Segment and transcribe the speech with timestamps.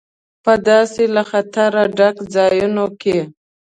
[0.43, 3.17] په داسې له خطره ډکو ځایونو کې.